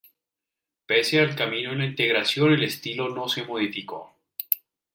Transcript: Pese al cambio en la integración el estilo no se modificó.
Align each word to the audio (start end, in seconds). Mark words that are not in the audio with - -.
Pese 0.87 1.19
al 1.19 1.35
cambio 1.35 1.71
en 1.73 1.77
la 1.77 1.85
integración 1.85 2.53
el 2.53 2.63
estilo 2.63 3.09
no 3.09 3.29
se 3.29 3.43
modificó. 3.45 4.15